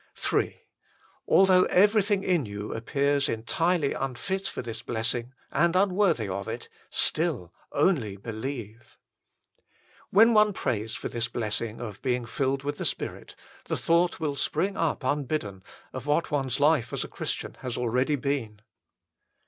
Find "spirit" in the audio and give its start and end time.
12.85-13.35